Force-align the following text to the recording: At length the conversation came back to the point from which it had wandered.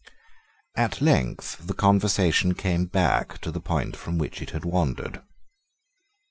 At 0.75 0.99
length 0.99 1.67
the 1.67 1.75
conversation 1.75 2.55
came 2.55 2.85
back 2.87 3.37
to 3.41 3.51
the 3.51 3.61
point 3.61 3.95
from 3.95 4.17
which 4.17 4.41
it 4.41 4.49
had 4.49 4.65
wandered. 4.65 5.21